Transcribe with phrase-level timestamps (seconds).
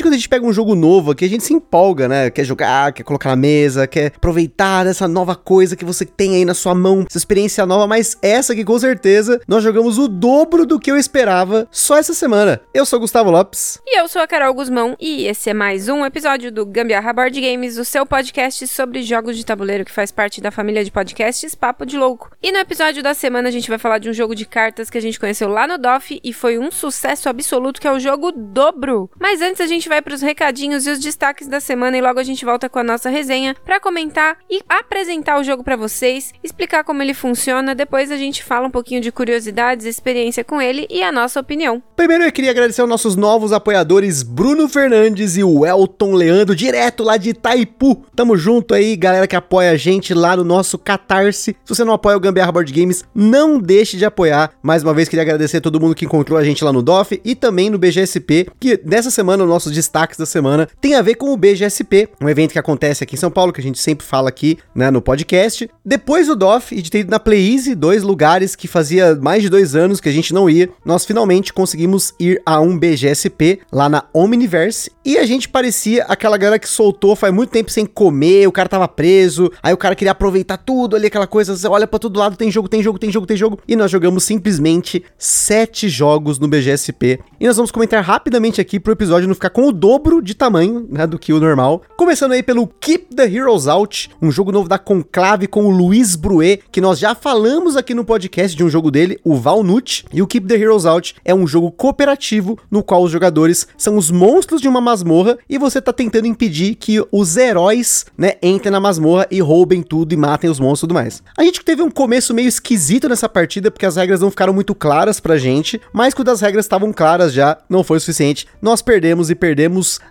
[0.00, 2.30] Geralmente quando a gente pega um jogo novo aqui, a gente se empolga, né?
[2.30, 6.44] Quer jogar, quer colocar na mesa, quer aproveitar dessa nova coisa que você tem aí
[6.44, 10.64] na sua mão, essa experiência nova, mas essa aqui com certeza nós jogamos o dobro
[10.64, 12.60] do que eu esperava só essa semana.
[12.72, 13.78] Eu sou Gustavo Lopes.
[13.86, 17.38] E eu sou a Carol Guzmão, e esse é mais um episódio do Gambiarra Board
[17.40, 21.54] Games, o seu podcast sobre jogos de tabuleiro que faz parte da família de podcasts
[21.54, 22.30] Papo de Louco.
[22.42, 24.98] E no episódio da semana a gente vai falar de um jogo de cartas que
[24.98, 28.32] a gente conheceu lá no DOF e foi um sucesso absoluto, que é o jogo
[28.32, 29.10] Dobro.
[29.18, 32.20] Mas antes a gente vai para os recadinhos e os destaques da semana e logo
[32.20, 36.32] a gente volta com a nossa resenha para comentar e apresentar o jogo para vocês,
[36.44, 40.86] explicar como ele funciona, depois a gente fala um pouquinho de curiosidades, experiência com ele
[40.88, 41.82] e a nossa opinião.
[41.96, 47.02] Primeiro eu queria agradecer aos nossos novos apoiadores Bruno Fernandes e o Elton Leandro, direto
[47.02, 48.04] lá de Itaipu.
[48.14, 51.56] Tamo junto aí, galera que apoia a gente lá no nosso Catarse.
[51.64, 54.52] Se você não apoia o Gambiarra Board Games, não deixe de apoiar.
[54.62, 57.20] Mais uma vez queria agradecer a todo mundo que encontrou a gente lá no DOF
[57.24, 61.14] e também no BGSP, que nessa semana o nossos destaques da semana tem a ver
[61.14, 64.06] com o BGSP, um evento que acontece aqui em São Paulo, que a gente sempre
[64.06, 65.68] fala aqui, né, no podcast.
[65.84, 69.48] Depois do DOF e de ter ido na PlayEasy, dois lugares que fazia mais de
[69.48, 73.88] dois anos que a gente não ia, nós finalmente conseguimos ir a um BGSP lá
[73.88, 78.46] na Omniverse e a gente parecia aquela galera que soltou faz muito tempo sem comer,
[78.46, 81.86] o cara tava preso, aí o cara queria aproveitar tudo ali, aquela coisa, você olha
[81.86, 85.02] para todo lado, tem jogo, tem jogo, tem jogo, tem jogo, e nós jogamos simplesmente
[85.18, 87.20] sete jogos no BGSP.
[87.38, 90.86] E nós vamos comentar rapidamente aqui pro episódio não ficar com o dobro de tamanho,
[90.90, 91.82] né, do que o normal.
[91.96, 96.16] Começando aí pelo Keep the Heroes Out, um jogo novo da Conclave com o Luiz
[96.16, 100.04] Bruet, que nós já falamos aqui no podcast de um jogo dele, o Valnut.
[100.12, 103.96] E o Keep the Heroes Out é um jogo cooperativo no qual os jogadores são
[103.96, 108.72] os monstros de uma masmorra e você tá tentando impedir que os heróis, né, entrem
[108.72, 111.22] na masmorra e roubem tudo e matem os monstros e tudo mais.
[111.38, 114.74] A gente teve um começo meio esquisito nessa partida porque as regras não ficaram muito
[114.74, 118.48] claras pra gente, mas quando as regras estavam claras já, não foi o suficiente.
[118.60, 119.59] Nós perdemos e perdemos.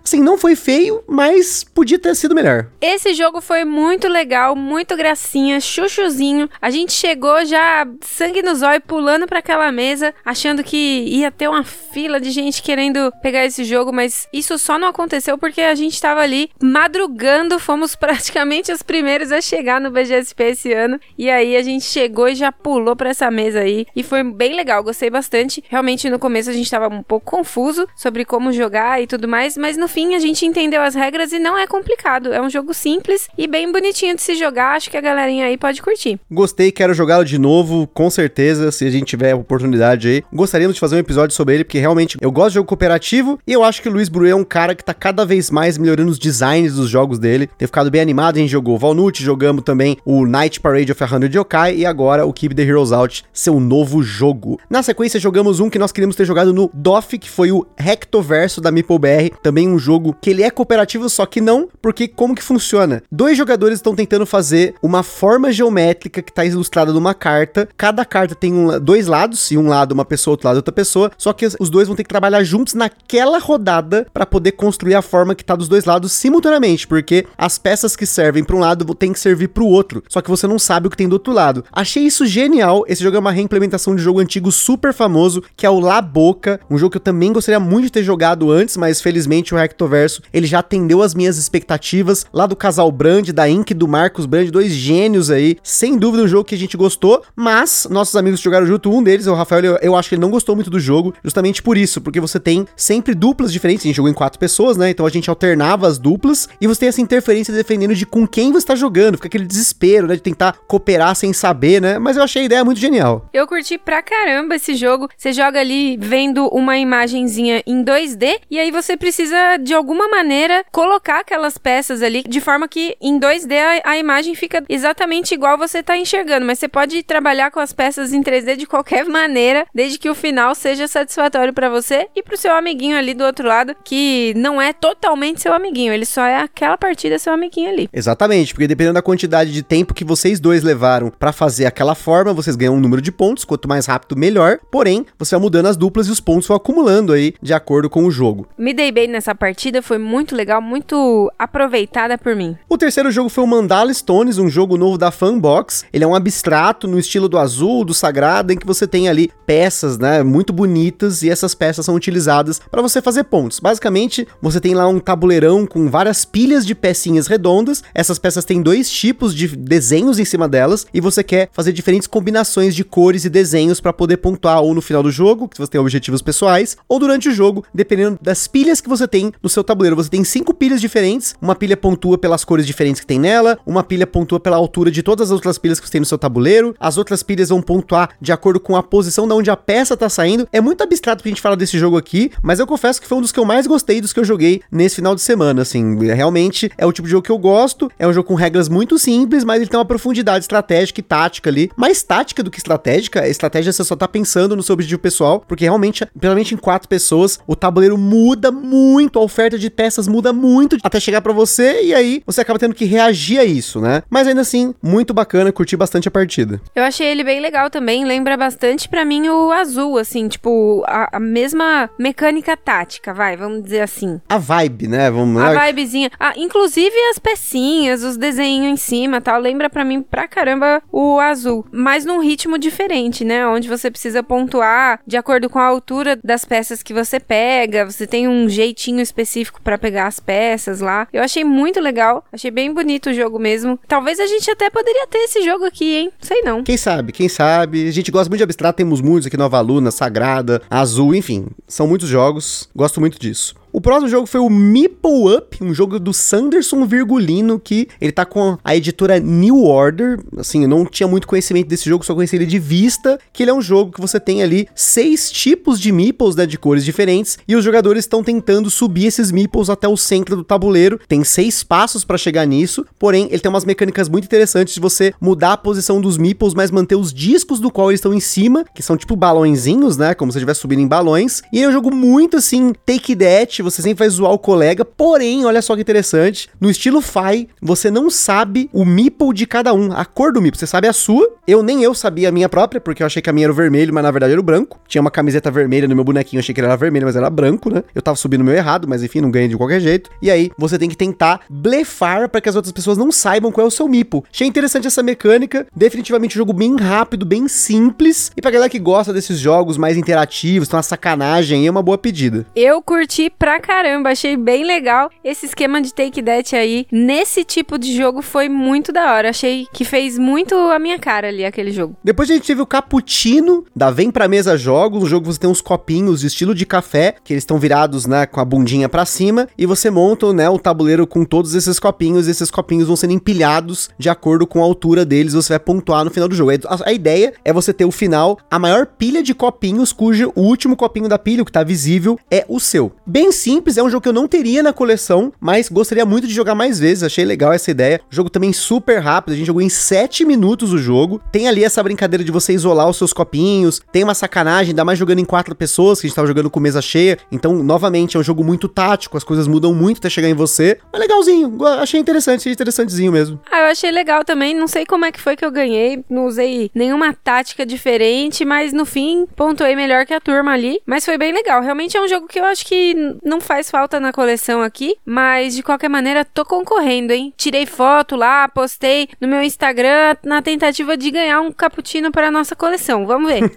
[0.04, 2.66] Assim, não foi feio, mas podia ter sido melhor.
[2.80, 6.48] Esse jogo foi muito legal, muito gracinha, chuchuzinho.
[6.60, 11.48] A gente chegou já sangue no zóio, pulando para aquela mesa, achando que ia ter
[11.48, 15.74] uma fila de gente querendo pegar esse jogo, mas isso só não aconteceu porque a
[15.74, 20.98] gente tava ali madrugando, fomos praticamente os primeiros a chegar no BGSP esse ano.
[21.16, 24.54] E aí a gente chegou e já pulou para essa mesa aí e foi bem
[24.54, 25.62] legal, gostei bastante.
[25.68, 29.39] Realmente no começo a gente tava um pouco confuso sobre como jogar e tudo mais,
[29.56, 32.32] mas no fim a gente entendeu as regras e não é complicado.
[32.32, 34.76] É um jogo simples e bem bonitinho de se jogar.
[34.76, 36.18] Acho que a galerinha aí pode curtir.
[36.30, 40.24] Gostei, quero jogá-lo de novo, com certeza, se a gente tiver oportunidade aí.
[40.32, 43.52] Gostaríamos de fazer um episódio sobre ele, porque realmente eu gosto de jogo cooperativo e
[43.52, 46.10] eu acho que o Luiz Bruet é um cara que tá cada vez mais melhorando
[46.10, 47.48] os designs dos jogos dele.
[47.58, 51.06] Tem ficado bem animado, a gente jogou Valnut, jogamos também o Night Parade of a
[51.06, 54.58] Hundred Yokai e agora o Keep the Heroes Out, seu novo jogo.
[54.68, 58.60] Na sequência, jogamos um que nós queríamos ter jogado no DOF, que foi o Rectoverso
[58.60, 62.42] da MeepleBR, também um jogo que ele é cooperativo, só que não, porque como que
[62.42, 63.02] funciona?
[63.10, 67.68] Dois jogadores estão tentando fazer uma forma geométrica que está ilustrada numa carta.
[67.76, 71.10] Cada carta tem um, dois lados, e um lado uma pessoa, outro lado outra pessoa,
[71.16, 75.02] só que os dois vão ter que trabalhar juntos naquela rodada para poder construir a
[75.02, 78.94] forma que tá dos dois lados simultaneamente, porque as peças que servem para um lado
[78.94, 81.14] têm que servir para o outro, só que você não sabe o que tem do
[81.14, 81.64] outro lado.
[81.72, 82.84] Achei isso genial.
[82.86, 86.60] Esse jogo é uma reimplementação de jogo antigo super famoso, que é o La Boca,
[86.70, 90.22] um jogo que eu também gostaria muito de ter jogado antes, mas felizmente o Rectoverso,
[90.32, 94.48] ele já atendeu as minhas expectativas lá do casal Brand, da Inc, do Marcos Brand,
[94.50, 95.56] dois gênios aí.
[95.64, 99.26] Sem dúvida um jogo que a gente gostou, mas nossos amigos jogaram junto, um deles,
[99.26, 102.00] o Rafael, eu, eu acho que ele não gostou muito do jogo, justamente por isso,
[102.00, 104.90] porque você tem sempre duplas diferentes, a gente jogou em quatro pessoas, né?
[104.90, 108.52] Então a gente alternava as duplas e você tem essa interferência defendendo de com quem
[108.52, 111.98] você tá jogando, fica aquele desespero, né, de tentar cooperar sem saber, né?
[111.98, 113.28] Mas eu achei a ideia muito genial.
[113.32, 115.08] Eu curti pra caramba esse jogo.
[115.16, 120.62] Você joga ali vendo uma imagenzinha em 2D e aí você precisa de alguma maneira
[120.70, 123.52] colocar aquelas peças ali de forma que em 2D
[123.84, 127.72] a, a imagem fica exatamente igual você tá enxergando, mas você pode trabalhar com as
[127.72, 132.22] peças em 3D de qualquer maneira, desde que o final seja satisfatório para você e
[132.22, 136.24] pro seu amiguinho ali do outro lado, que não é totalmente seu amiguinho, ele só
[136.24, 137.88] é aquela partida seu amiguinho ali.
[137.92, 142.34] Exatamente, porque dependendo da quantidade de tempo que vocês dois levaram para fazer aquela forma,
[142.34, 144.58] vocês ganham um número de pontos, quanto mais rápido melhor.
[144.70, 148.04] Porém, você vai mudando as duplas e os pontos vão acumulando aí de acordo com
[148.04, 148.46] o jogo.
[148.58, 152.56] me dei bem nessa partida, foi muito legal, muito aproveitada por mim.
[152.68, 155.84] O terceiro jogo foi o Mandala Stones, um jogo novo da Fanbox.
[155.92, 159.30] Ele é um abstrato no estilo do azul, do sagrado, em que você tem ali
[159.46, 163.60] peças, né, muito bonitas e essas peças são utilizadas para você fazer pontos.
[163.60, 167.82] Basicamente, você tem lá um tabuleirão com várias pilhas de pecinhas redondas.
[167.94, 172.06] Essas peças têm dois tipos de desenhos em cima delas e você quer fazer diferentes
[172.06, 175.70] combinações de cores e desenhos para poder pontuar ou no final do jogo, que você
[175.70, 179.62] tem objetivos pessoais, ou durante o jogo, dependendo das pilhas que você tem no seu
[179.62, 179.96] tabuleiro.
[179.96, 183.82] Você tem cinco pilhas diferentes, uma pilha pontua pelas cores diferentes que tem nela, uma
[183.82, 186.74] pilha pontua pela altura de todas as outras pilhas que você tem no seu tabuleiro,
[186.78, 190.08] as outras pilhas vão pontuar de acordo com a posição de onde a peça tá
[190.08, 190.48] saindo.
[190.52, 193.20] É muito abstrato pra gente falar desse jogo aqui, mas eu confesso que foi um
[193.20, 196.70] dos que eu mais gostei dos que eu joguei nesse final de semana, assim, realmente
[196.76, 199.44] é o tipo de jogo que eu gosto, é um jogo com regras muito simples,
[199.44, 203.28] mas ele tem uma profundidade estratégica e tática ali, mais tática do que estratégica, a
[203.28, 207.38] estratégia você só tá pensando no seu objetivo pessoal, porque realmente, principalmente em quatro pessoas,
[207.46, 208.69] o tabuleiro muda muito,
[209.14, 212.74] a oferta de peças muda muito até chegar para você e aí você acaba tendo
[212.74, 214.02] que reagir a isso, né?
[214.08, 216.60] Mas ainda assim, muito bacana, curti bastante a partida.
[216.74, 221.16] Eu achei ele bem legal também, lembra bastante para mim o azul, assim, tipo, a,
[221.16, 224.20] a, mesma mecânica tática, vai, vamos dizer assim.
[224.28, 225.10] A vibe, né?
[225.10, 226.10] Vamos A vibezinha.
[226.18, 231.18] Ah, inclusive as pecinhas, os desenhos em cima tal, lembra para mim pra caramba o
[231.18, 233.46] azul, mas num ritmo diferente, né?
[233.46, 238.06] Onde você precisa pontuar de acordo com a altura das peças que você pega, você
[238.06, 241.08] tem um jeitinho específico para pegar as peças lá.
[241.12, 243.78] Eu achei muito legal, achei bem bonito o jogo mesmo.
[243.88, 246.12] Talvez a gente até poderia ter esse jogo aqui, hein?
[246.20, 246.62] Sei não.
[246.62, 247.88] Quem sabe, quem sabe.
[247.88, 251.46] A gente gosta muito de abstrato, temos muitos aqui Nova Luna, Sagrada, Azul, enfim.
[251.66, 253.59] São muitos jogos, gosto muito disso.
[253.80, 258.26] O próximo jogo foi o Meeple Up, um jogo do Sanderson Virgulino, que ele tá
[258.26, 260.20] com a editora New Order.
[260.36, 263.50] Assim, eu não tinha muito conhecimento desse jogo, só conheci ele de vista, que ele
[263.50, 267.38] é um jogo que você tem ali seis tipos de meeples, né, de cores diferentes,
[267.48, 271.00] e os jogadores estão tentando subir esses meeples até o centro do tabuleiro.
[271.08, 275.14] Tem seis passos para chegar nisso, porém, ele tem umas mecânicas muito interessantes de você
[275.18, 278.62] mudar a posição dos meeples, mas manter os discos do qual eles estão em cima,
[278.74, 281.40] que são tipo balõezinhos, né, como se estivesse subindo em balões.
[281.50, 285.44] E é um jogo muito, assim, take that, você sempre vai zoar o colega, porém,
[285.44, 289.92] olha só que interessante, no estilo Fai, você não sabe o meeple de cada um,
[289.92, 292.80] a cor do meeple, você sabe a sua, eu nem eu sabia a minha própria,
[292.80, 294.80] porque eu achei que a minha era o vermelho, mas na verdade era o branco,
[294.88, 297.70] tinha uma camiseta vermelha no meu bonequinho, eu achei que era vermelho, mas era branco,
[297.70, 300.30] né, eu tava subindo o meu errado, mas enfim, não ganhei de qualquer jeito, e
[300.30, 303.68] aí você tem que tentar blefar para que as outras pessoas não saibam qual é
[303.68, 304.22] o seu meeple.
[304.32, 308.78] Achei interessante essa mecânica, definitivamente um jogo bem rápido, bem simples, e pra galera que
[308.78, 312.46] gosta desses jogos mais interativos, então uma sacanagem, é uma boa pedida.
[312.56, 316.86] Eu curti pra caramba, achei bem legal esse esquema de take that aí.
[316.90, 319.30] Nesse tipo de jogo foi muito da hora.
[319.30, 321.96] Achei que fez muito a minha cara ali aquele jogo.
[322.02, 325.00] Depois a gente teve o Cappuccino da Vem Pra Mesa Jogos.
[325.02, 328.26] No jogo você tem uns copinhos de estilo de café, que eles estão virados, né,
[328.26, 332.26] com a bundinha para cima, e você monta, né, o tabuleiro com todos esses copinhos,
[332.26, 336.04] e esses copinhos vão sendo empilhados de acordo com a altura deles, você vai pontuar
[336.04, 336.50] no final do jogo.
[336.50, 340.42] A, a ideia é você ter o final, a maior pilha de copinhos, cujo o
[340.42, 342.92] último copinho da pilha, o que tá visível, é o seu.
[343.06, 346.34] Bem simples, é um jogo que eu não teria na coleção, mas gostaria muito de
[346.34, 348.00] jogar mais vezes, achei legal essa ideia.
[348.10, 351.20] O jogo também super rápido, a gente jogou em 7 minutos o jogo.
[351.32, 354.98] Tem ali essa brincadeira de você isolar os seus copinhos, tem uma sacanagem, ainda mais
[354.98, 357.18] jogando em quatro pessoas, que a gente tava jogando com mesa cheia.
[357.30, 360.78] Então, novamente, é um jogo muito tático, as coisas mudam muito até chegar em você.
[360.92, 363.40] Mas legalzinho, achei interessante, achei interessantezinho mesmo.
[363.50, 366.26] Ah, eu achei legal também, não sei como é que foi que eu ganhei, não
[366.26, 370.80] usei nenhuma tática diferente, mas no fim, pontuei melhor que a turma ali.
[370.86, 372.94] Mas foi bem legal, realmente é um jogo que eu acho que
[373.24, 377.32] não faz falta na coleção aqui, mas de qualquer maneira tô concorrendo, hein?
[377.36, 382.54] Tirei foto lá, postei no meu Instagram na tentativa de ganhar um cappuccino para nossa
[382.54, 383.06] coleção.
[383.06, 383.50] Vamos ver.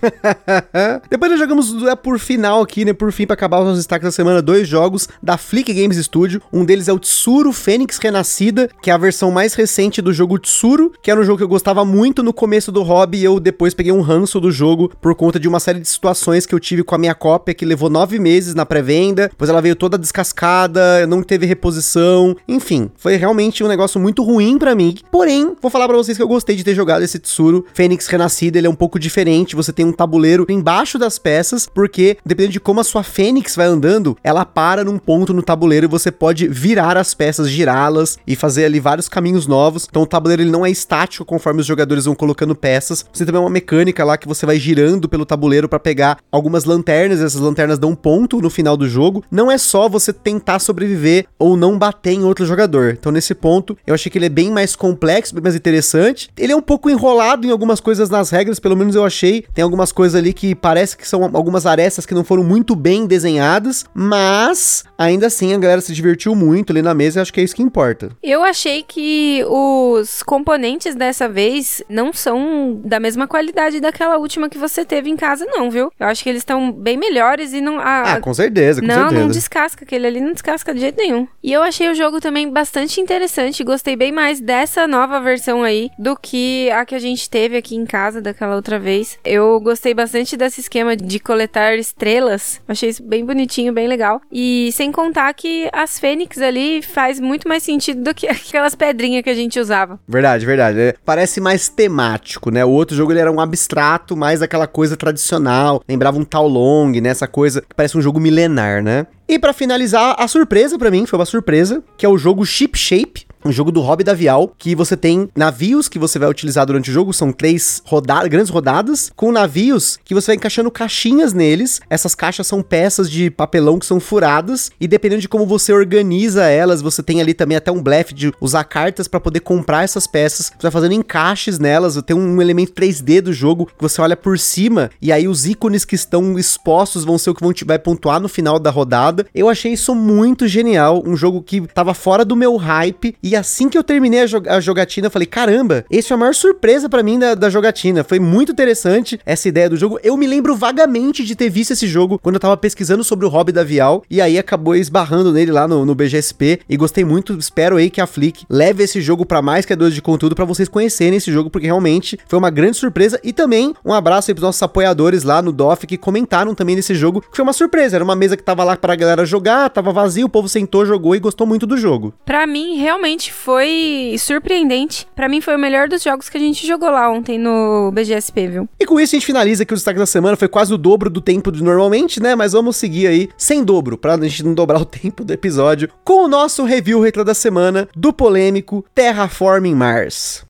[1.09, 2.93] Depois nós jogamos é, por final aqui, né?
[2.93, 6.41] Por fim, para acabar os nossos destaques da semana, dois jogos da Flick Games Studio.
[6.51, 10.39] Um deles é o Tsuru Fênix Renascida, que é a versão mais recente do jogo
[10.39, 13.39] Tsuru, que era um jogo que eu gostava muito no começo do hobby e eu
[13.39, 16.59] depois peguei um ranço do jogo por conta de uma série de situações que eu
[16.59, 19.97] tive com a minha cópia, que levou nove meses na pré-venda, depois ela veio toda
[19.97, 24.95] descascada, não teve reposição, enfim, foi realmente um negócio muito ruim para mim.
[25.11, 28.57] Porém, vou falar para vocês que eu gostei de ter jogado esse Tsuru Fênix Renascida,
[28.57, 32.59] ele é um pouco diferente, você tem um tabuleiro embaixo das peças, porque dependendo de
[32.59, 36.47] como a sua Fênix vai andando, ela para num ponto no tabuleiro e você pode
[36.47, 39.87] virar as peças, girá-las e fazer ali vários caminhos novos.
[39.89, 43.05] Então o tabuleiro ele não é estático conforme os jogadores vão colocando peças.
[43.11, 47.21] Você tem uma mecânica lá que você vai girando pelo tabuleiro para pegar algumas lanternas,
[47.21, 49.23] essas lanternas dão um ponto no final do jogo.
[49.31, 52.95] Não é é só você tentar sobreviver ou não bater em outro jogador.
[52.99, 56.29] Então, nesse ponto, eu achei que ele é bem mais complexo, bem mais interessante.
[56.37, 59.45] Ele é um pouco enrolado em algumas coisas nas regras, pelo menos eu achei.
[59.53, 63.05] Tem algumas coisas ali que parece que são algumas arestas que não foram muito bem
[63.05, 67.39] desenhadas, mas ainda assim a galera se divertiu muito ali na mesa e acho que
[67.39, 68.09] é isso que importa.
[68.21, 74.57] Eu achei que os componentes dessa vez não são da mesma qualidade daquela última que
[74.57, 75.91] você teve em casa, não, viu?
[75.99, 77.79] Eu acho que eles estão bem melhores e não.
[77.79, 78.13] A...
[78.13, 79.21] Ah, com certeza, com não, certeza.
[79.21, 79.83] Não, descasca.
[79.83, 81.27] Aquele ali não descasca de jeito nenhum.
[81.43, 83.63] E eu achei o jogo também bastante interessante.
[83.63, 87.75] Gostei bem mais dessa nova versão aí do que a que a gente teve aqui
[87.75, 89.17] em casa daquela outra vez.
[89.23, 92.61] Eu gostei bastante desse esquema de coletar estrelas.
[92.67, 94.21] Achei isso bem bonitinho, bem legal.
[94.31, 99.23] E sem contar que as fênix ali faz muito mais sentido do que aquelas pedrinhas
[99.23, 99.99] que a gente usava.
[100.07, 100.79] Verdade, verdade.
[100.79, 102.63] É, parece mais temático, né?
[102.63, 105.83] O outro jogo ele era um abstrato, mais aquela coisa tradicional.
[105.87, 107.09] Lembrava um Tal Long, né?
[107.09, 109.05] Essa coisa que parece um jogo milenar, né?
[109.27, 112.75] E para finalizar, a surpresa para mim, foi uma surpresa, que é o jogo Ship
[112.75, 116.65] Shape, um jogo do Hobby da Vial, que você tem navios que você vai utilizar
[116.65, 121.33] durante o jogo, são três rodadas, grandes rodadas, com navios que você vai encaixando caixinhas
[121.33, 121.81] neles.
[121.89, 126.45] Essas caixas são peças de papelão que são furadas, e dependendo de como você organiza
[126.45, 130.07] elas, você tem ali também até um blefe de usar cartas para poder comprar essas
[130.07, 130.47] peças.
[130.47, 134.37] Você vai fazendo encaixes nelas, tem um elemento 3D do jogo que você olha por
[134.39, 137.79] cima, e aí os ícones que estão expostos vão ser o que vão te vai
[137.79, 139.25] pontuar no final da rodada.
[139.33, 143.69] Eu achei isso muito genial, um jogo que tava fora do meu hype, e assim
[143.69, 146.89] que eu terminei a, jog a jogatina, eu falei: caramba, esse foi a maior surpresa
[146.89, 148.03] para mim da, da, jogatina.
[148.03, 149.99] Foi muito interessante essa ideia do jogo.
[150.03, 153.29] Eu me lembro vagamente de ter visto esse jogo quando eu tava pesquisando sobre o
[153.29, 154.03] hobby da Vial.
[154.09, 156.61] E aí acabou esbarrando nele lá no, no BGSP.
[156.67, 157.33] E gostei muito.
[157.37, 160.67] Espero aí que a Flick leve esse jogo para mais criadores de conteúdo para vocês
[160.67, 163.19] conhecerem esse jogo, porque realmente foi uma grande surpresa.
[163.23, 166.95] E também um abraço aí pros nossos apoiadores lá no DOF que comentaram também nesse
[166.95, 167.97] jogo, que foi uma surpresa.
[167.97, 171.15] Era uma mesa que tava lá pra galera jogar, tava vazio, o povo sentou, jogou
[171.15, 172.13] e gostou muito do jogo.
[172.25, 175.07] Para mim, realmente foi surpreendente.
[175.15, 178.47] Para mim foi o melhor dos jogos que a gente jogou lá ontem no BGSP,
[178.47, 178.69] viu?
[178.79, 180.35] E com isso a gente finaliza aqui o destaque da semana.
[180.35, 182.35] Foi quase o dobro do tempo de normalmente, né?
[182.35, 186.25] Mas vamos seguir aí sem dobro, pra gente não dobrar o tempo do episódio, com
[186.25, 190.45] o nosso review retro da semana do polêmico Terraforming Mars.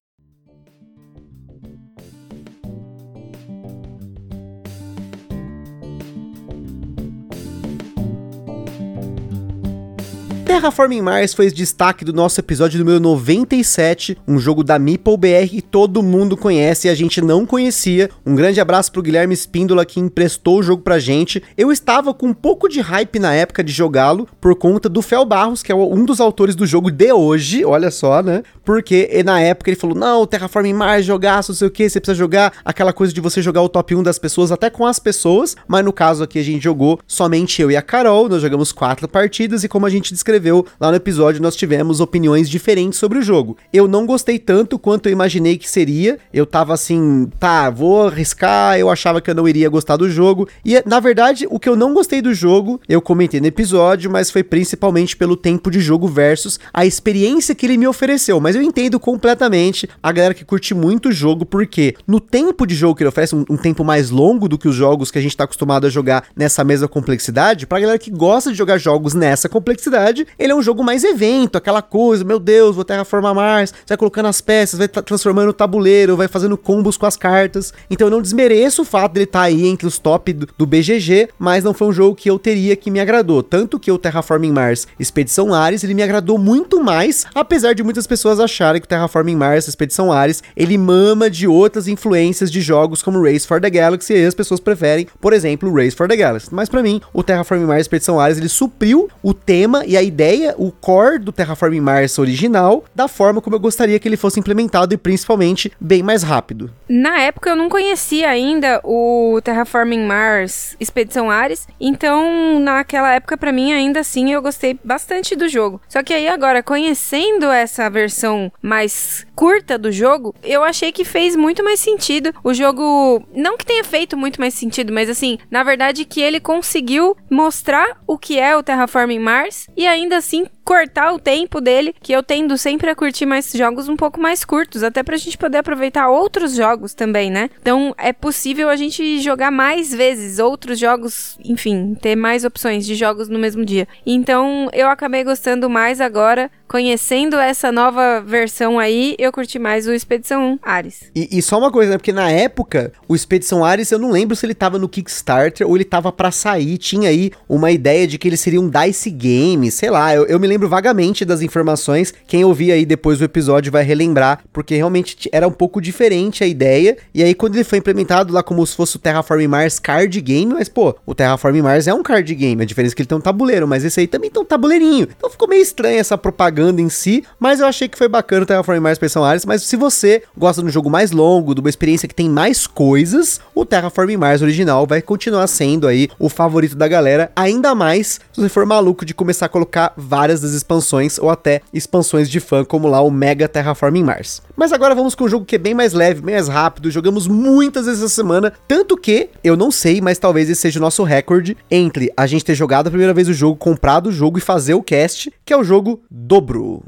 [10.54, 15.64] Terraforming Mars foi destaque do nosso episódio número 97, um jogo da Meeple BR que
[15.64, 18.12] todo mundo conhece e a gente não conhecia.
[18.24, 21.42] Um grande abraço pro Guilherme Espíndola que emprestou o jogo pra gente.
[21.58, 25.26] Eu estava com um pouco de hype na época de jogá-lo por conta do Fel
[25.26, 28.44] Barros, que é um dos autores do jogo de hoje, olha só, né?
[28.64, 32.18] Porque na época ele falou: "Não, Terraforming Mars, jogaço, não sei o que, você precisa
[32.18, 35.56] jogar aquela coisa de você jogar o top 1 das pessoas até com as pessoas",
[35.68, 39.08] mas no caso aqui a gente jogou somente eu e a Carol, nós jogamos quatro
[39.08, 43.20] partidas e como a gente descreveu escreveu lá no episódio, nós tivemos opiniões diferentes sobre
[43.20, 43.58] o jogo.
[43.72, 46.20] Eu não gostei tanto quanto eu imaginei que seria.
[46.34, 50.48] Eu tava assim, tá, vou arriscar, eu achava que eu não iria gostar do jogo.
[50.66, 54.32] E na verdade, o que eu não gostei do jogo, eu comentei no episódio, mas
[54.32, 58.40] foi principalmente pelo tempo de jogo versus a experiência que ele me ofereceu.
[58.40, 62.76] Mas eu entendo completamente a galera que curte muito o jogo, porque no tempo de
[62.76, 65.22] jogo que ele oferece, um, um tempo mais longo do que os jogos que a
[65.22, 69.14] gente tá acostumado a jogar nessa mesma complexidade, pra galera que gosta de jogar jogos
[69.14, 73.72] nessa complexidade, ele é um jogo mais evento, aquela coisa, meu Deus, vou terraformar Mars,
[73.72, 77.74] você vai colocando as peças, vai transformando o tabuleiro, vai fazendo combos com as cartas.
[77.90, 80.66] Então eu não desmereço o fato dele estar tá aí entre os top do, do,
[80.66, 83.42] BGG, mas não foi um jogo que eu teria que me agradou.
[83.44, 88.08] Tanto que o Terraforming Mars Expedição Ares, ele me agradou muito mais, apesar de muitas
[88.08, 93.02] pessoas acharem que o Terraforming Mars Expedição Ares, ele mama de outras influências de jogos
[93.02, 96.50] como Race for the Galaxy, e as pessoas preferem, por exemplo, Race for the Galaxy.
[96.52, 100.56] Mas para mim, o Terraforming Mars Expedição Ares, ele supriu o tema e a ideia
[100.58, 104.94] o core do Terraforming Mars original, da forma como eu gostaria que ele fosse implementado
[104.94, 106.72] e principalmente bem mais rápido.
[106.88, 113.52] Na época eu não conhecia ainda o Terraforming Mars Expedição Ares, então naquela época para
[113.52, 115.82] mim ainda assim eu gostei bastante do jogo.
[115.88, 121.36] Só que aí agora conhecendo essa versão mais curta do jogo, eu achei que fez
[121.36, 122.34] muito mais sentido.
[122.44, 126.40] O jogo não que tenha feito muito mais sentido, mas assim, na verdade que ele
[126.40, 131.94] conseguiu mostrar o que é o Terraforming Mars e ainda assim cortar o tempo dele,
[132.02, 135.38] que eu tendo sempre a curtir mais jogos um pouco mais curtos, até pra gente
[135.38, 137.50] poder aproveitar outros jogos também, né?
[137.62, 142.96] Então é possível a gente jogar mais vezes outros jogos, enfim, ter mais opções de
[142.96, 143.88] jogos no mesmo dia.
[144.06, 149.94] Então eu acabei gostando mais agora conhecendo essa nova versão aí, eu curti mais o
[149.94, 151.04] Expedição 1 Ares.
[151.16, 151.98] E, e, só uma coisa, né?
[151.98, 155.76] Porque na época, o Expedição Ares, eu não lembro se ele tava no Kickstarter ou
[155.76, 156.78] ele tava para sair.
[156.78, 160.16] Tinha aí uma ideia de que ele seria um DICE game, sei lá.
[160.16, 162.14] Eu, eu me lembro vagamente das informações.
[162.26, 166.48] Quem ouvir aí depois do episódio vai relembrar, porque realmente era um pouco diferente a
[166.48, 166.98] ideia.
[167.14, 170.54] E aí, quando ele foi implementado lá como se fosse o Terraform Mars card game,
[170.54, 172.62] mas pô, o Terraform Mars é um card game.
[172.62, 175.08] A diferença é que ele tem um tabuleiro, mas esse aí também tem um tabuleirinho.
[175.16, 178.46] Então ficou meio estranha essa propaganda em si, mas eu achei que foi bacana o
[178.46, 179.46] Terraform Mars Expansão Ares.
[179.46, 182.68] Mas se você gosta de um jogo mais longo, de uma experiência que tem mais
[182.68, 188.20] coisas, o Terraform Mars original vai continuar sendo aí o favorito da galera, ainda mais
[188.32, 192.40] se você for maluco de começar a colocar várias das expansões ou até expansões de
[192.40, 194.42] fã, como lá o Mega Terraforming Mars.
[194.56, 197.28] Mas agora vamos com um jogo que é bem mais leve, bem mais rápido, jogamos
[197.28, 201.04] muitas vezes essa semana, tanto que, eu não sei, mas talvez esse seja o nosso
[201.04, 204.42] recorde entre a gente ter jogado a primeira vez o jogo, comprado o jogo e
[204.42, 206.02] fazer o cast, que é o jogo
[206.44, 206.84] Dobro.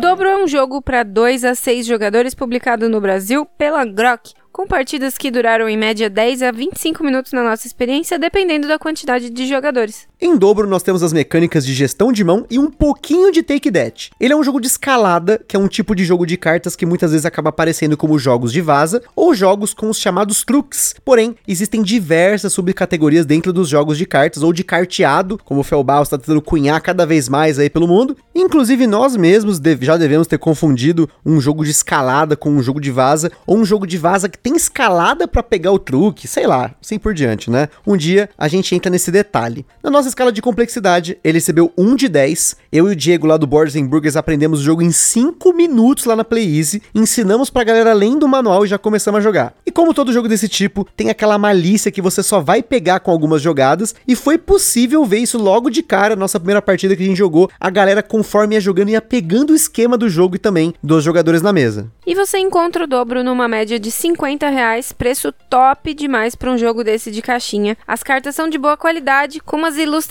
[0.00, 4.66] Dobro é um jogo para 2 a 6 jogadores publicado no Brasil pela Grok, com
[4.66, 9.30] partidas que duraram em média 10 a 25 minutos na nossa experiência, dependendo da quantidade
[9.30, 10.08] de jogadores.
[10.26, 13.70] Em dobro, nós temos as mecânicas de gestão de mão e um pouquinho de take
[13.70, 14.10] that.
[14.18, 16.86] Ele é um jogo de escalada, que é um tipo de jogo de cartas que
[16.86, 20.94] muitas vezes acaba aparecendo como jogos de vaza ou jogos com os chamados truques.
[21.04, 26.02] Porém, existem diversas subcategorias dentro dos jogos de cartas ou de carteado, como o Felbal
[26.02, 28.16] está tentando cunhar cada vez mais aí pelo mundo.
[28.34, 32.90] Inclusive, nós mesmos já devemos ter confundido um jogo de escalada com um jogo de
[32.90, 36.74] vaza ou um jogo de vaza que tem escalada para pegar o truque, sei lá,
[36.82, 37.68] assim por diante, né?
[37.86, 39.66] Um dia a gente entra nesse detalhe.
[39.82, 42.56] Na nossa escala de complexidade, ele recebeu 1 de 10.
[42.70, 46.14] Eu e o Diego lá do Boards Burgers aprendemos o jogo em 5 minutos lá
[46.14, 49.54] na Play Easy, ensinamos pra galera além do manual e já começamos a jogar.
[49.66, 53.10] E como todo jogo desse tipo, tem aquela malícia que você só vai pegar com
[53.10, 57.06] algumas jogadas, e foi possível ver isso logo de cara, nossa primeira partida que a
[57.06, 60.74] gente jogou, a galera conforme ia jogando ia pegando o esquema do jogo e também
[60.80, 61.90] dos jogadores na mesa.
[62.06, 66.58] E você encontra o dobro numa média de 50 reais, preço top demais para um
[66.58, 67.76] jogo desse de caixinha.
[67.84, 70.03] As cartas são de boa qualidade, com umas ilustrações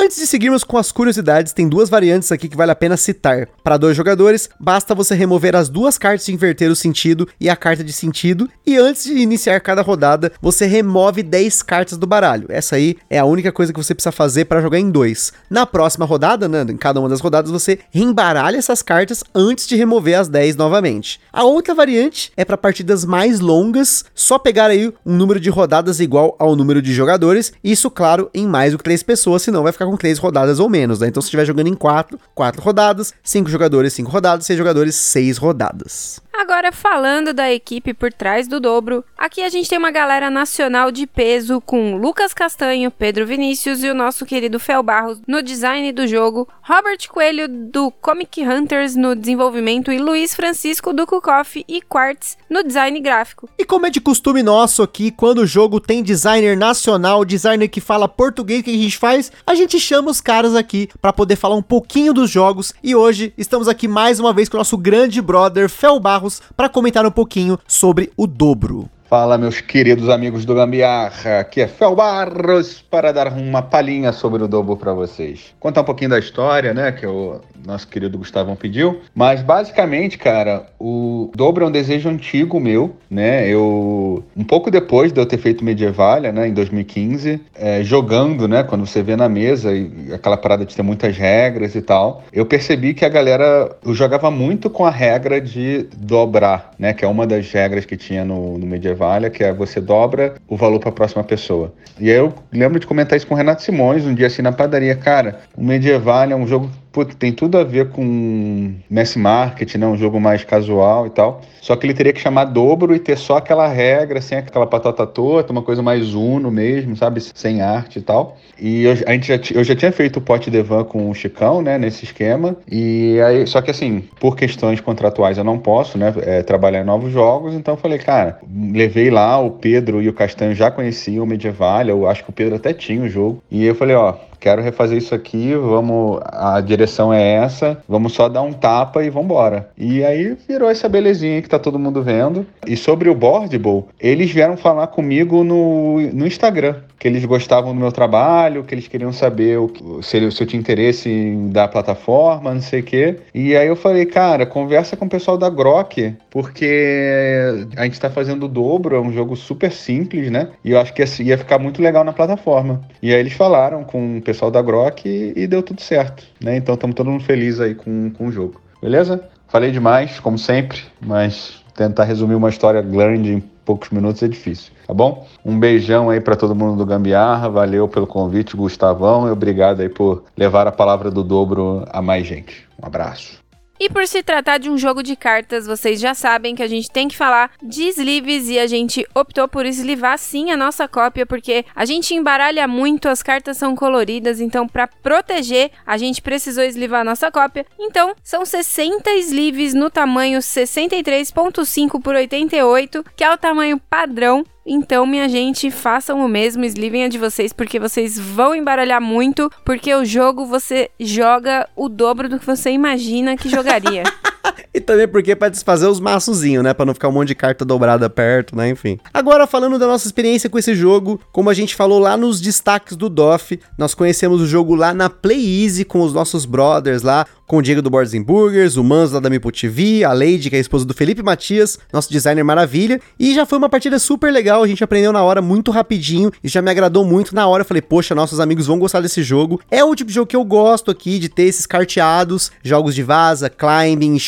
[0.00, 3.48] Antes de seguirmos com as curiosidades, tem duas variantes aqui que vale a pena citar.
[3.64, 7.56] Para dois jogadores, basta você remover as duas cartas de inverter o sentido e a
[7.56, 12.46] carta de sentido, e antes de iniciar cada rodada, você remove 10 cartas do baralho.
[12.48, 15.32] Essa aí é a única coisa que você precisa fazer para jogar em dois.
[15.50, 19.74] Na próxima rodada, né, em cada uma das rodadas, você reembaralha essas cartas antes de
[19.74, 21.20] remover as 10 novamente.
[21.32, 25.98] A outra variante é para partidas mais longas, só pegar aí um número de rodadas
[25.98, 29.72] igual ao número de jogadores, isso claro, em mais do que 3 pessoas, senão vai
[29.72, 31.08] ficar com três rodadas ou menos, né?
[31.08, 35.38] Então, se estiver jogando em quatro, quatro rodadas, cinco jogadores, cinco rodadas, seis jogadores, seis
[35.38, 36.20] rodadas.
[36.40, 40.92] Agora, falando da equipe por trás do dobro, aqui a gente tem uma galera nacional
[40.92, 45.90] de peso com Lucas Castanho, Pedro Vinícius e o nosso querido Fel Barros no design
[45.90, 51.82] do jogo, Robert Coelho do Comic Hunters no desenvolvimento e Luiz Francisco do Kukoff e
[51.82, 53.48] Quartz no design gráfico.
[53.58, 57.80] E como é de costume nosso aqui, quando o jogo tem designer nacional, designer que
[57.80, 59.32] fala português, que a gente faz?
[59.44, 63.32] A gente chama os caras aqui para poder falar um pouquinho dos jogos e hoje
[63.36, 67.10] estamos aqui mais uma vez com o nosso grande brother Fel Barros para comentar um
[67.10, 68.90] pouquinho sobre o dobro.
[69.08, 74.42] Fala, meus queridos amigos do Gambiarra, aqui é Fel Barros para dar uma palhinha sobre
[74.42, 75.54] o Dobro para vocês.
[75.58, 80.66] Contar um pouquinho da história, né, que o nosso querido Gustavão pediu, mas basicamente, cara,
[80.78, 85.38] o Dobro é um desejo antigo meu, né, eu, um pouco depois de eu ter
[85.38, 90.36] feito Medievalia, né, em 2015, é, jogando, né, quando você vê na mesa e aquela
[90.36, 94.68] parada de ter muitas regras e tal, eu percebi que a galera, eu jogava muito
[94.68, 98.66] com a regra de dobrar, né, que é uma das regras que tinha no, no
[98.66, 101.72] Medievalia Medievalia, que é você dobra o valor para a próxima pessoa.
[101.98, 104.52] E aí eu lembro de comentar isso com o Renato Simões um dia assim na
[104.52, 104.96] padaria.
[104.96, 109.86] Cara, o Medievalia é um jogo putz, tem tudo a ver com mass market, né?
[109.86, 111.42] Um jogo mais casual e tal.
[111.60, 115.06] Só que ele teria que chamar dobro e ter só aquela regra, sem aquela patata
[115.06, 117.20] torta, uma coisa mais uno mesmo, sabe?
[117.20, 118.36] Sem arte e tal.
[118.58, 121.14] E eu, a gente já, eu já tinha feito o pote de van com o
[121.14, 121.78] Chicão, né?
[121.78, 122.56] Nesse esquema.
[122.70, 126.14] E aí, só que assim, por questões contratuais eu não posso, né?
[126.22, 127.54] É, trabalhar em novos jogos.
[127.54, 128.38] Então eu falei, cara,
[128.72, 131.86] levei lá, o Pedro e o Castanho já conheciam o Medieval.
[131.86, 133.42] Eu acho que o Pedro até tinha o jogo.
[133.50, 138.28] E eu falei, ó, quero refazer isso aqui, vamos, a direção é essa, vamos só
[138.28, 139.68] dar um tapa e vambora.
[139.76, 142.46] E aí virou essa belezinha que tá todo mundo vendo.
[142.66, 147.80] E sobre o Boardable, eles vieram falar comigo no, no Instagram, que eles gostavam do
[147.80, 152.60] meu trabalho, que eles queriam saber o, se, se eu tinha interesse dar plataforma, não
[152.60, 153.16] sei o quê.
[153.34, 158.10] E aí eu falei, cara, conversa com o pessoal da Grok, porque a gente tá
[158.10, 160.48] fazendo o dobro, é um jogo super simples, né?
[160.64, 162.80] E eu acho que ia ficar muito legal na plataforma.
[163.02, 166.56] E aí eles falaram com pessoal da Grok e, e deu tudo certo, né?
[166.56, 168.60] Então estamos todo mundo feliz aí com, com o jogo.
[168.82, 169.26] Beleza?
[169.48, 174.72] Falei demais, como sempre, mas tentar resumir uma história grande em poucos minutos é difícil,
[174.86, 175.26] tá bom?
[175.42, 179.88] Um beijão aí para todo mundo do Gambiarra, valeu pelo convite, Gustavão, e obrigado aí
[179.88, 182.68] por levar a palavra do dobro a mais gente.
[182.82, 183.47] Um abraço.
[183.80, 186.90] E por se tratar de um jogo de cartas, vocês já sabem que a gente
[186.90, 191.24] tem que falar de sleeves e a gente optou por eslivar sim a nossa cópia
[191.24, 196.64] porque a gente embaralha muito, as cartas são coloridas, então para proteger a gente precisou
[196.64, 197.64] eslivar a nossa cópia.
[197.78, 205.06] Então são 60 sleeves no tamanho 63.5 por 88, que é o tamanho padrão então,
[205.06, 209.94] minha gente, façam o mesmo, eslivem a de vocês, porque vocês vão embaralhar muito, porque
[209.94, 214.02] o jogo você joga o dobro do que você imagina que jogaria.
[214.72, 216.74] e também porque para desfazer os maçozinhos, né?
[216.74, 218.68] Pra não ficar um monte de carta dobrada perto, né?
[218.68, 218.98] Enfim.
[219.12, 222.96] Agora, falando da nossa experiência com esse jogo, como a gente falou lá nos destaques
[222.96, 227.26] do DOF, nós conhecemos o jogo lá na Play Easy com os nossos brothers lá,
[227.48, 230.56] com o Diego do Boards Burgers, o Manzo lá da Mipo TV, a Lady, que
[230.56, 233.00] é a esposa do Felipe Matias, nosso designer maravilha.
[233.18, 236.48] E já foi uma partida super legal, a gente aprendeu na hora muito rapidinho e
[236.48, 237.62] já me agradou muito na hora.
[237.62, 239.60] Eu falei, poxa, nossos amigos vão gostar desse jogo.
[239.70, 243.02] É o tipo de jogo que eu gosto aqui, de ter esses carteados, jogos de
[243.02, 244.18] vaza, climbing,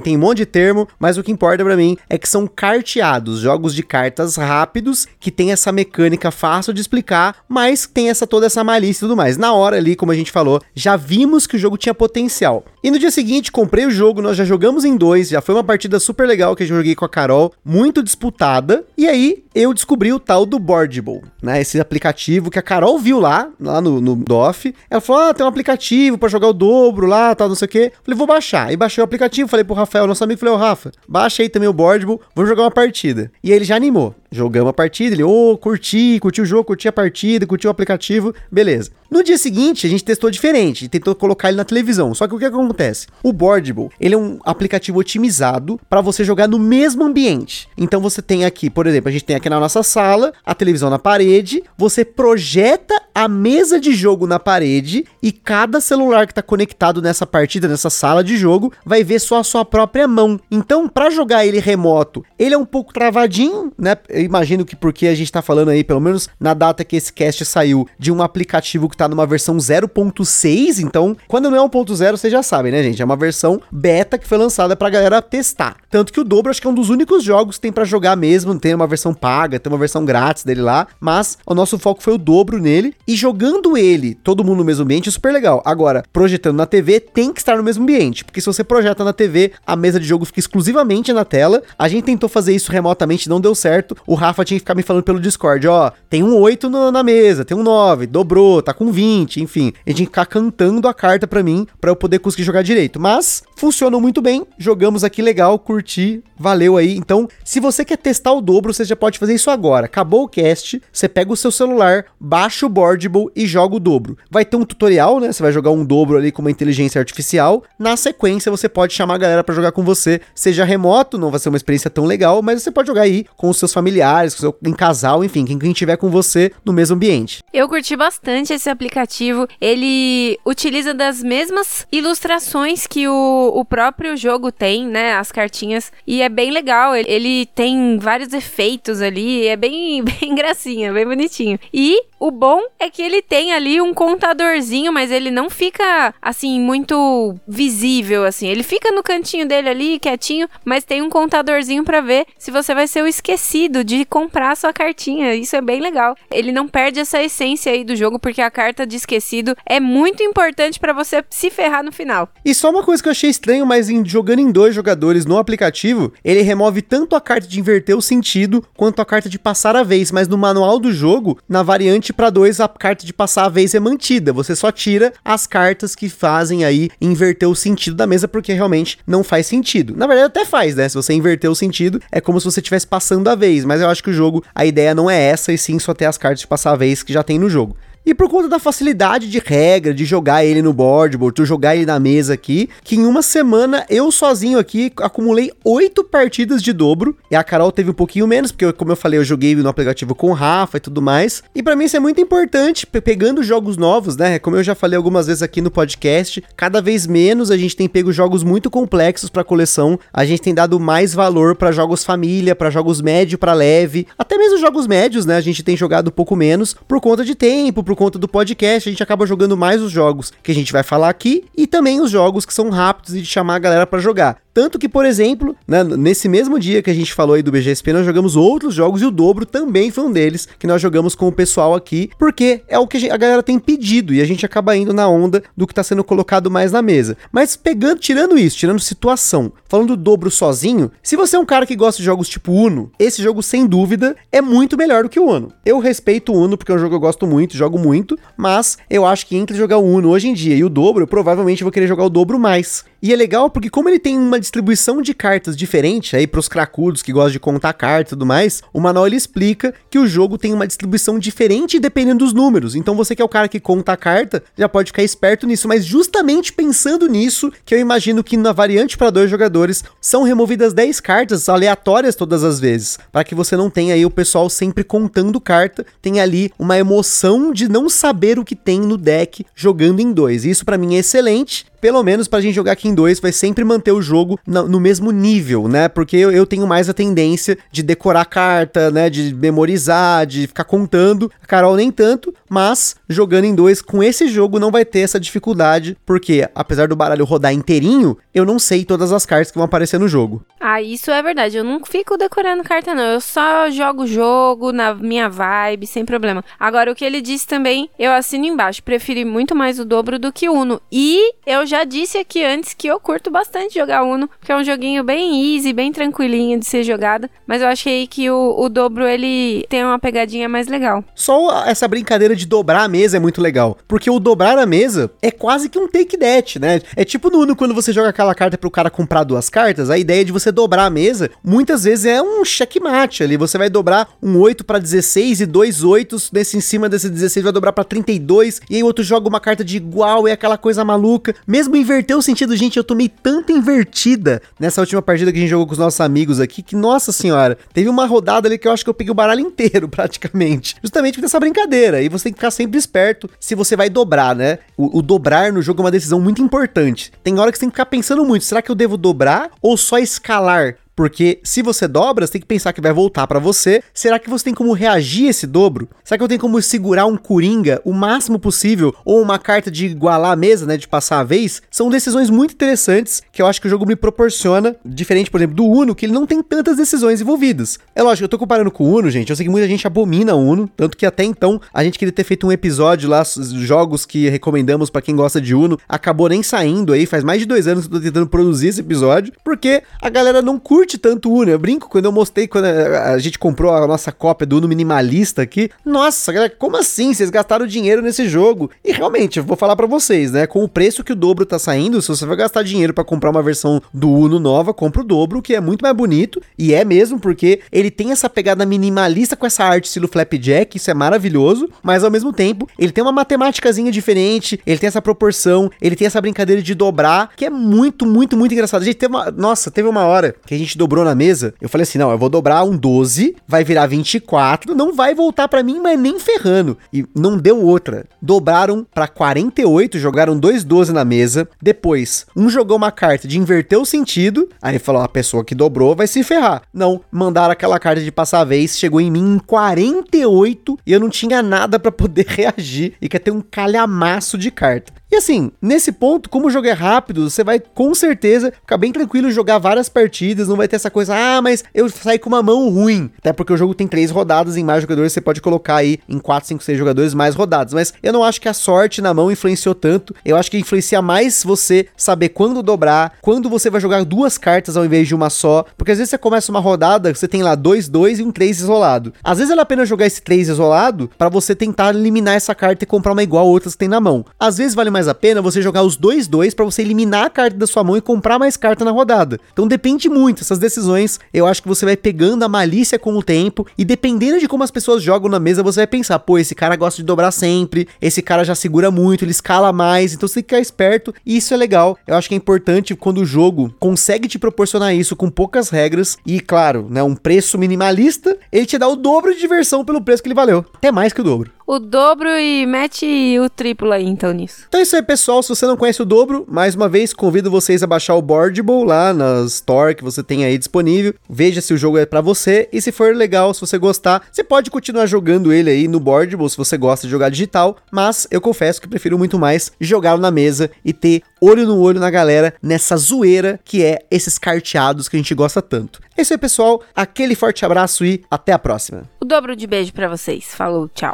[0.00, 3.40] tem um monte de termo, mas o que importa para mim é que são carteados,
[3.40, 8.46] jogos de cartas rápidos, que tem essa mecânica fácil de explicar, mas tem essa toda
[8.46, 9.36] essa malícia e tudo mais.
[9.36, 12.90] Na hora ali, como a gente falou, já vimos que o jogo tinha potencial e
[12.90, 15.98] no dia seguinte, comprei o jogo, nós já jogamos em dois, já foi uma partida
[15.98, 18.84] super legal que eu joguei com a Carol, muito disputada.
[18.94, 21.62] E aí, eu descobri o tal do Boardable, né?
[21.62, 24.74] Esse aplicativo que a Carol viu lá, lá no, no DOF.
[24.90, 27.68] Ela falou: ah, tem um aplicativo para jogar o dobro lá, tal, não sei o
[27.70, 27.92] quê.
[28.02, 28.70] Falei, vou baixar.
[28.70, 31.70] E baixei o aplicativo, falei pro Rafael, nosso amigo, falei, ô Rafa, baixa aí também
[31.70, 33.32] o Boardable, vamos jogar uma partida.
[33.42, 34.14] E ele já animou.
[34.34, 37.70] Jogamos a partida, ele, ô, oh, curti, curti o jogo, curti a partida, curti o
[37.70, 38.90] aplicativo, beleza.
[39.08, 42.12] No dia seguinte, a gente testou diferente, tentou colocar ele na televisão.
[42.12, 43.06] Só que o que acontece?
[43.22, 47.68] O Boardable, ele é um aplicativo otimizado para você jogar no mesmo ambiente.
[47.78, 50.90] Então você tem aqui, por exemplo, a gente tem aqui na nossa sala, a televisão
[50.90, 56.42] na parede, você projeta a mesa de jogo na parede e cada celular que está
[56.42, 60.40] conectado nessa partida, nessa sala de jogo, vai ver só a sua própria mão.
[60.50, 63.96] Então, para jogar ele remoto, ele é um pouco travadinho, né?
[64.24, 67.44] Imagino que porque a gente está falando aí, pelo menos na data que esse cast
[67.44, 72.32] saiu, de um aplicativo que está numa versão 0.6, então, quando não é 1.0, vocês
[72.32, 73.00] já sabem, né, gente?
[73.00, 75.76] É uma versão beta que foi lançada pra galera testar.
[75.90, 78.16] Tanto que o Dobro acho que é um dos únicos jogos que tem para jogar
[78.16, 82.02] mesmo, tem uma versão paga, tem uma versão grátis dele lá, mas o nosso foco
[82.02, 85.62] foi o dobro nele e jogando ele, todo mundo no mesmo ambiente, super legal.
[85.64, 89.12] Agora, projetando na TV, tem que estar no mesmo ambiente, porque se você projeta na
[89.12, 91.62] TV, a mesa de jogo fica exclusivamente na tela.
[91.78, 93.96] A gente tentou fazer isso remotamente, não deu certo.
[94.06, 97.02] O Rafa tinha que ficar me falando pelo Discord, ó, tem um 8 no, na
[97.02, 99.72] mesa, tem um 9, dobrou, tá com 20, enfim.
[99.86, 103.00] Gente tinha que ficar cantando a carta para mim, para eu poder conseguir jogar direito.
[103.00, 106.96] Mas funcionou muito bem, jogamos aqui legal, curti, valeu aí.
[106.96, 109.86] Então, se você quer testar o dobro, você já pode fazer isso agora.
[109.86, 114.16] Acabou o cast, você pega o seu celular, baixa o Boardable e joga o dobro.
[114.30, 115.32] Vai ter um tutorial, né?
[115.32, 117.62] Você vai jogar um dobro ali com uma inteligência artificial.
[117.78, 121.40] Na sequência, você pode chamar a galera para jogar com você, seja remoto, não vai
[121.40, 123.93] ser uma experiência tão legal, mas você pode jogar aí com os seus familiares,
[124.30, 127.42] seu, em casal, enfim, quem, quem tiver com você no mesmo ambiente.
[127.52, 129.46] Eu curti bastante esse aplicativo.
[129.60, 135.14] Ele utiliza das mesmas ilustrações que o, o próprio jogo tem, né?
[135.14, 135.92] As cartinhas.
[136.06, 136.96] E é bem legal.
[136.96, 139.46] Ele, ele tem vários efeitos ali.
[139.46, 141.58] É bem, bem gracinha, bem bonitinho.
[141.72, 146.58] E o bom é que ele tem ali um contadorzinho, mas ele não fica assim
[146.58, 148.48] muito visível assim.
[148.48, 152.74] Ele fica no cantinho dele ali, quietinho, mas tem um contadorzinho para ver se você
[152.74, 155.34] vai ser o esquecido de comprar sua cartinha.
[155.34, 156.16] Isso é bem legal.
[156.30, 160.22] Ele não perde essa essência aí do jogo, porque a carta de esquecido é muito
[160.22, 162.28] importante para você se ferrar no final.
[162.44, 165.38] E só uma coisa que eu achei estranho, mas em, jogando em dois jogadores no
[165.38, 169.76] aplicativo, ele remove tanto a carta de inverter o sentido quanto a carta de passar
[169.76, 173.44] a vez, mas no manual do jogo, na variante para dois, a carta de passar
[173.44, 174.32] a vez é mantida.
[174.32, 178.98] Você só tira as cartas que fazem aí inverter o sentido da mesa, porque realmente
[179.06, 179.94] não faz sentido.
[179.96, 180.88] Na verdade, até faz, né?
[180.88, 183.88] Se você inverter o sentido, é como se você estivesse passando a vez, mas eu
[183.88, 186.40] acho que o jogo, a ideia não é essa, e sim só ter as cartas
[186.40, 187.76] de passar a vez que já tem no jogo.
[188.06, 191.86] E por conta da facilidade de regra, de jogar ele no boardboard, tu jogar ele
[191.86, 197.16] na mesa aqui, que em uma semana eu sozinho aqui acumulei oito partidas de dobro.
[197.30, 200.14] E a Carol teve um pouquinho menos, porque como eu falei, eu joguei no aplicativo
[200.14, 201.42] com o Rafa e tudo mais.
[201.54, 204.38] E para mim isso é muito importante, pegando jogos novos, né?
[204.38, 207.88] Como eu já falei algumas vezes aqui no podcast, cada vez menos a gente tem
[207.88, 209.98] pego jogos muito complexos para coleção.
[210.12, 214.36] A gente tem dado mais valor para jogos família, para jogos médio para leve, até
[214.36, 215.36] mesmo jogos médios, né?
[215.36, 218.26] A gente tem jogado um pouco menos por conta de tempo, por por conta do
[218.26, 221.64] podcast, a gente acaba jogando mais os jogos que a gente vai falar aqui e
[221.64, 224.43] também os jogos que são rápidos e de chamar a galera para jogar.
[224.54, 227.92] Tanto que, por exemplo, né, nesse mesmo dia que a gente falou aí do BGSP,
[227.92, 231.26] nós jogamos outros jogos e o dobro também foi um deles que nós jogamos com
[231.26, 234.76] o pessoal aqui, porque é o que a galera tem pedido e a gente acaba
[234.76, 237.16] indo na onda do que está sendo colocado mais na mesa.
[237.32, 241.66] Mas pegando, tirando isso, tirando situação, falando do dobro sozinho, se você é um cara
[241.66, 245.18] que gosta de jogos tipo Uno, esse jogo sem dúvida é muito melhor do que
[245.18, 245.52] o Uno.
[245.66, 248.78] Eu respeito o Uno porque é um jogo que eu gosto muito, jogo muito, mas
[248.88, 251.64] eu acho que entre jogar o Uno hoje em dia e o dobro, eu provavelmente
[251.64, 252.84] vou querer jogar o dobro mais.
[253.02, 256.48] E é legal porque como ele tem uma distribuição de cartas diferente aí para os
[256.48, 260.06] cracudos que gostam de contar cartas e tudo mais, o manual ele explica que o
[260.06, 262.74] jogo tem uma distribuição diferente dependendo dos números.
[262.74, 265.66] Então você que é o cara que conta a carta, já pode ficar esperto nisso,
[265.66, 270.72] mas justamente pensando nisso, que eu imagino que na variante para dois jogadores são removidas
[270.72, 274.84] 10 cartas aleatórias todas as vezes, para que você não tenha aí o pessoal sempre
[274.84, 280.00] contando carta, tem ali uma emoção de não saber o que tem no deck jogando
[280.00, 280.44] em dois.
[280.44, 283.62] Isso para mim é excelente pelo menos pra gente jogar aqui em dois, vai sempre
[283.62, 285.86] manter o jogo no, no mesmo nível, né?
[285.86, 289.10] Porque eu, eu, tenho mais a tendência de decorar carta, né?
[289.10, 291.30] De memorizar, de ficar contando.
[291.42, 295.20] A Carol nem tanto, mas jogando em dois com esse jogo não vai ter essa
[295.20, 299.66] dificuldade, porque apesar do baralho rodar inteirinho, eu não sei todas as cartas que vão
[299.66, 300.42] aparecer no jogo.
[300.58, 301.58] Ah, isso é verdade.
[301.58, 303.04] Eu não fico decorando carta, não.
[303.04, 306.42] Eu só jogo o jogo na minha vibe, sem problema.
[306.58, 308.82] Agora, o que ele disse também, eu assino embaixo.
[308.82, 310.80] Preferi muito mais o dobro do que o Uno.
[310.90, 314.56] E eu já já disse aqui antes que eu curto bastante jogar Uno, porque é
[314.56, 317.28] um joguinho bem easy, bem tranquilinho de ser jogado.
[317.48, 321.04] Mas eu achei que o, o dobro ele tem uma pegadinha mais legal.
[321.16, 323.76] Só essa brincadeira de dobrar a mesa é muito legal.
[323.88, 326.80] Porque o dobrar a mesa é quase que um take that, né?
[326.94, 329.98] É tipo no Uno quando você joga aquela carta pro cara comprar duas cartas, a
[329.98, 333.36] ideia de você dobrar a mesa muitas vezes é um checkmate ali.
[333.36, 337.42] Você vai dobrar um 8 para 16 e dois 8 nesse em cima desse 16
[337.42, 340.56] vai dobrar para 32 e aí o outro joga uma carta de igual é aquela
[340.56, 341.34] coisa maluca.
[341.44, 345.40] Mesmo mesmo inverter o sentido, gente, eu tomei tanta invertida nessa última partida que a
[345.40, 348.68] gente jogou com os nossos amigos aqui, que, nossa senhora, teve uma rodada ali que
[348.68, 350.76] eu acho que eu peguei o baralho inteiro, praticamente.
[350.82, 352.02] Justamente por essa brincadeira.
[352.02, 354.58] E você tem que ficar sempre esperto se você vai dobrar, né?
[354.76, 357.12] O, o dobrar no jogo é uma decisão muito importante.
[357.22, 359.76] Tem hora que você tem que ficar pensando muito, será que eu devo dobrar ou
[359.76, 360.76] só escalar?
[360.94, 363.82] Porque se você dobra, você tem que pensar que vai voltar para você.
[363.92, 365.88] Será que você tem como reagir a esse dobro?
[366.04, 368.94] Será que eu tenho como segurar um coringa o máximo possível?
[369.04, 370.76] Ou uma carta de igualar a mesa, né?
[370.76, 371.62] De passar a vez?
[371.70, 374.76] São decisões muito interessantes que eu acho que o jogo me proporciona.
[374.84, 377.78] Diferente, por exemplo, do Uno, que ele não tem tantas decisões envolvidas.
[377.94, 379.30] É lógico, eu tô comparando com o Uno, gente.
[379.30, 380.70] Eu sei que muita gente abomina o Uno.
[380.76, 383.22] Tanto que até então a gente queria ter feito um episódio lá,
[383.56, 385.78] jogos que recomendamos para quem gosta de Uno.
[385.88, 387.04] Acabou nem saindo aí.
[387.04, 389.32] Faz mais de dois anos que eu tô tentando produzir esse episódio.
[389.44, 391.50] Porque a galera não curte curte tanto Uno.
[391.50, 395.40] Eu brinco quando eu mostrei, quando a gente comprou a nossa cópia do Uno minimalista
[395.40, 395.70] aqui.
[395.84, 397.14] Nossa, como assim?
[397.14, 398.70] Vocês gastaram dinheiro nesse jogo?
[398.84, 400.46] E realmente, eu vou falar para vocês, né?
[400.46, 403.30] Com o preço que o dobro tá saindo, se você vai gastar dinheiro para comprar
[403.30, 406.40] uma versão do Uno nova, compra o dobro, que é muito mais bonito.
[406.58, 410.90] E é mesmo, porque ele tem essa pegada minimalista com essa arte estilo flapjack, isso
[410.90, 411.70] é maravilhoso.
[411.82, 416.06] Mas ao mesmo tempo, ele tem uma matemáticazinha diferente, ele tem essa proporção, ele tem
[416.06, 418.82] essa brincadeira de dobrar, que é muito, muito, muito engraçado.
[418.82, 419.30] A gente teve uma.
[419.30, 422.10] Nossa, teve uma hora que a gente gente dobrou na mesa, eu falei assim: não,
[422.10, 426.18] eu vou dobrar um 12, vai virar 24, não vai voltar para mim, mas nem
[426.18, 426.76] ferrando.
[426.92, 428.04] E não deu outra.
[428.20, 431.48] Dobraram para 48, jogaram dois 12 na mesa.
[431.62, 434.48] Depois, um jogou uma carta de inverter o sentido.
[434.60, 436.62] Aí falou: a pessoa que dobrou vai se ferrar.
[436.72, 441.00] Não, mandaram aquela carta de passar a vez, chegou em mim em 48 e eu
[441.00, 444.92] não tinha nada para poder reagir e quer ter um calhamaço de carta.
[445.12, 448.90] E assim, nesse ponto, como o jogo é rápido, você vai com certeza ficar bem
[448.90, 452.42] tranquilo jogar várias partidas, não vai ter essa coisa, ah, mas eu saí com uma
[452.42, 453.10] mão ruim.
[453.18, 456.18] Até porque o jogo tem três rodadas em mais jogadores, você pode colocar aí em
[456.18, 457.74] 4, 5, 6 jogadores mais rodados.
[457.74, 460.14] Mas eu não acho que a sorte na mão influenciou tanto.
[460.24, 464.76] Eu acho que influencia mais você saber quando dobrar, quando você vai jogar duas cartas
[464.76, 465.64] ao invés de uma só.
[465.76, 468.58] Porque às vezes você começa uma rodada, você tem lá dois, dois e um três
[468.58, 469.12] isolado.
[469.22, 472.84] Às vezes vale a pena jogar esse três isolado para você tentar eliminar essa carta
[472.84, 474.24] e comprar uma igual a outras que tem na mão.
[474.40, 477.30] Às vezes vale mais a pena você jogar os dois, dois para você eliminar a
[477.30, 479.40] carta da sua mão e comprar mais carta na rodada.
[479.52, 481.18] Então depende muito essas decisões.
[481.32, 484.62] Eu acho que você vai pegando a malícia com o tempo e dependendo de como
[484.62, 487.88] as pessoas jogam na mesa, você vai pensar, pô, esse cara gosta de dobrar sempre,
[488.00, 491.36] esse cara já segura muito, ele escala mais, então você tem que ficar esperto e
[491.36, 491.98] isso é legal.
[492.06, 496.16] Eu acho que é importante quando o jogo consegue te proporcionar isso com poucas regras
[496.24, 500.22] e, claro, né, um preço minimalista, ele te dá o dobro de diversão pelo preço
[500.22, 500.64] que ele valeu.
[500.74, 504.64] Até mais que o dobro o dobro e mete o triplo aí, então, nisso.
[504.68, 505.42] Então é isso aí, pessoal.
[505.42, 508.84] Se você não conhece o dobro, mais uma vez, convido vocês a baixar o Boardable
[508.84, 511.14] lá na Store que você tem aí disponível.
[511.28, 514.44] Veja se o jogo é para você e se for legal, se você gostar, você
[514.44, 518.40] pode continuar jogando ele aí no Boardable se você gosta de jogar digital, mas eu
[518.40, 522.54] confesso que prefiro muito mais jogá-lo na mesa e ter olho no olho na galera
[522.62, 526.00] nessa zoeira que é esses carteados que a gente gosta tanto.
[526.16, 526.82] É isso aí, pessoal.
[526.94, 529.08] Aquele forte abraço e até a próxima.
[529.20, 530.44] O dobro de beijo para vocês.
[530.54, 531.12] Falou, tchau.